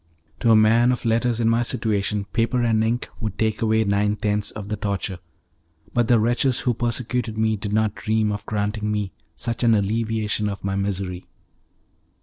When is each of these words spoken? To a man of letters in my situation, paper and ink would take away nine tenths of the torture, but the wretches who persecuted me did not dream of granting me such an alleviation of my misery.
To 0.39 0.49
a 0.49 0.55
man 0.55 0.91
of 0.91 1.05
letters 1.05 1.39
in 1.39 1.47
my 1.47 1.61
situation, 1.61 2.25
paper 2.33 2.63
and 2.63 2.83
ink 2.83 3.07
would 3.19 3.37
take 3.37 3.61
away 3.61 3.83
nine 3.83 4.15
tenths 4.15 4.49
of 4.49 4.67
the 4.67 4.75
torture, 4.75 5.19
but 5.93 6.07
the 6.07 6.19
wretches 6.19 6.61
who 6.61 6.73
persecuted 6.73 7.37
me 7.37 7.55
did 7.55 7.71
not 7.71 7.93
dream 7.93 8.31
of 8.31 8.43
granting 8.47 8.91
me 8.91 9.11
such 9.35 9.63
an 9.63 9.75
alleviation 9.75 10.49
of 10.49 10.63
my 10.63 10.75
misery. 10.75 11.27